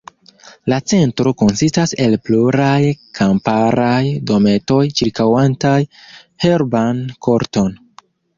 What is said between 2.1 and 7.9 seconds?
pluraj kamparaj dometoj ĉirkaŭantaj herban korton.